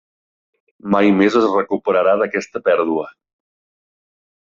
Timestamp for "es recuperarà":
1.43-2.19